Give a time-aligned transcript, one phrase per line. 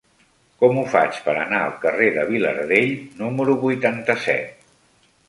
[0.61, 2.89] Com ho faig per anar al carrer de Vilardell
[3.21, 4.65] número vuitanta-set?